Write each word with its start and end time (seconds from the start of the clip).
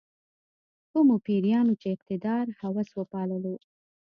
کومو 0.91 1.15
پیریانو 1.25 1.73
چې 1.81 1.87
اقتدار 1.95 2.45
هوس 2.59 2.89
وپاللو. 2.93 3.55